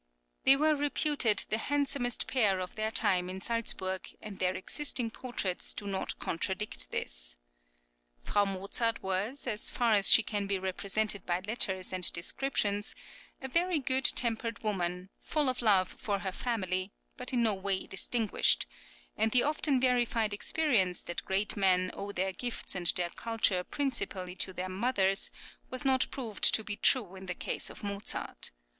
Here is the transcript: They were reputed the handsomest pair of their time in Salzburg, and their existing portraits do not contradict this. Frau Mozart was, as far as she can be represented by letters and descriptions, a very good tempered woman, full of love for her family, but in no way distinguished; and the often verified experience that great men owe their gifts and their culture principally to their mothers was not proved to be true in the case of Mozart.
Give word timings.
They 0.45 0.55
were 0.55 0.73
reputed 0.75 1.45
the 1.51 1.59
handsomest 1.59 2.25
pair 2.25 2.59
of 2.59 2.73
their 2.73 2.89
time 2.89 3.29
in 3.29 3.39
Salzburg, 3.39 4.07
and 4.19 4.39
their 4.39 4.55
existing 4.55 5.11
portraits 5.11 5.75
do 5.75 5.85
not 5.85 6.17
contradict 6.17 6.89
this. 6.89 7.37
Frau 8.23 8.45
Mozart 8.45 9.03
was, 9.03 9.45
as 9.45 9.69
far 9.69 9.93
as 9.93 10.09
she 10.09 10.23
can 10.23 10.47
be 10.47 10.57
represented 10.57 11.23
by 11.27 11.41
letters 11.41 11.93
and 11.93 12.11
descriptions, 12.13 12.95
a 13.43 13.47
very 13.47 13.77
good 13.77 14.03
tempered 14.05 14.63
woman, 14.63 15.09
full 15.19 15.47
of 15.49 15.61
love 15.61 15.89
for 15.91 16.17
her 16.17 16.31
family, 16.31 16.91
but 17.15 17.31
in 17.31 17.43
no 17.43 17.53
way 17.53 17.85
distinguished; 17.85 18.65
and 19.15 19.31
the 19.31 19.43
often 19.43 19.79
verified 19.79 20.33
experience 20.33 21.03
that 21.03 21.23
great 21.25 21.55
men 21.55 21.91
owe 21.93 22.11
their 22.11 22.31
gifts 22.33 22.73
and 22.73 22.87
their 22.95 23.11
culture 23.11 23.63
principally 23.63 24.35
to 24.35 24.51
their 24.51 24.67
mothers 24.67 25.29
was 25.69 25.85
not 25.85 26.07
proved 26.09 26.43
to 26.55 26.63
be 26.63 26.75
true 26.75 27.15
in 27.15 27.27
the 27.27 27.35
case 27.35 27.69
of 27.69 27.83
Mozart. 27.83 28.49